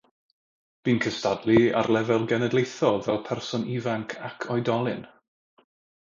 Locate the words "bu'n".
0.87-1.01